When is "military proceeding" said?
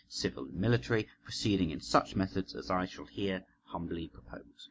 0.55-1.69